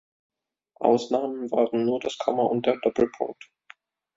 Ausnahmen 0.79 1.51
waren 1.51 1.85
nur 1.85 1.99
das 1.99 2.17
Komma 2.17 2.41
und 2.41 2.65
der 2.65 2.77
Doppelpunkt. 2.77 3.51